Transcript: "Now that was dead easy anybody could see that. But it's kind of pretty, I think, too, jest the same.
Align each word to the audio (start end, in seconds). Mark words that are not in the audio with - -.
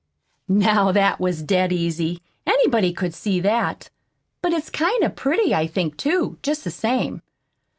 "Now 0.49 0.91
that 0.93 1.19
was 1.19 1.43
dead 1.43 1.71
easy 1.71 2.23
anybody 2.47 2.91
could 2.91 3.13
see 3.13 3.39
that. 3.41 3.91
But 4.41 4.51
it's 4.51 4.71
kind 4.71 5.03
of 5.03 5.15
pretty, 5.15 5.53
I 5.53 5.67
think, 5.67 5.95
too, 5.95 6.39
jest 6.41 6.63
the 6.63 6.71
same. 6.71 7.21